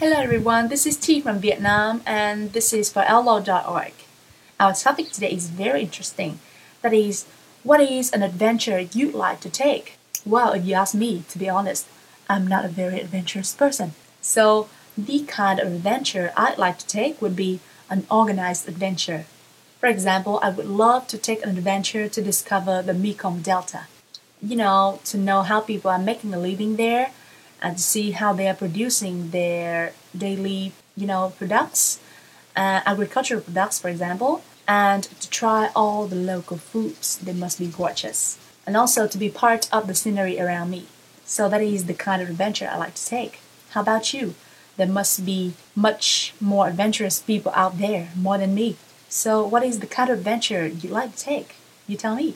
[0.00, 3.92] Hello everyone, this is Tea from Vietnam and this is for outlaw.org.
[4.58, 6.38] Our topic today is very interesting.
[6.80, 7.26] That is,
[7.64, 9.98] what is an adventure you'd like to take?
[10.24, 11.86] Well, if you ask me, to be honest,
[12.30, 13.92] I'm not a very adventurous person.
[14.22, 17.60] So, the kind of adventure I'd like to take would be
[17.90, 19.26] an organized adventure.
[19.80, 23.82] For example, I would love to take an adventure to discover the Mekong Delta.
[24.40, 27.10] You know, to know how people are making a living there
[27.62, 32.00] and to see how they are producing their daily, you know, products,
[32.56, 37.18] uh, agricultural products, for example, and to try all the local foods.
[37.18, 38.38] They must be gorgeous.
[38.66, 40.86] And also to be part of the scenery around me.
[41.24, 43.40] So that is the kind of adventure I like to take.
[43.70, 44.34] How about you?
[44.76, 48.76] There must be much more adventurous people out there, more than me.
[49.08, 51.56] So what is the kind of adventure you like to take?
[51.86, 52.34] You tell me.